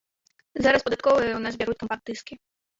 Зараз 0.67 0.85
падатковыя 0.87 1.27
ў 1.35 1.41
нас 1.45 1.53
бяруць 1.61 1.79
кампакт-дыскі. 1.87 2.33